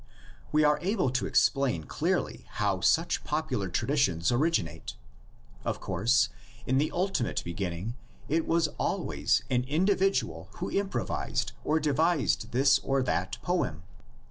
[0.51, 4.95] We are able to explain clearly how such popular traditions originate.
[5.63, 6.29] Of course,
[6.65, 7.93] in the ultimate beginning
[8.27, 13.83] it was always an individual who improvised or devised this or that poem.